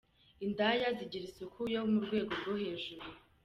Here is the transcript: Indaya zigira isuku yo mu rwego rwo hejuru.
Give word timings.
Indaya 0.45 0.87
zigira 0.97 1.25
isuku 1.29 1.59
yo 1.73 1.81
mu 1.91 1.97
rwego 2.05 2.31
rwo 2.41 2.53
hejuru. 2.63 3.05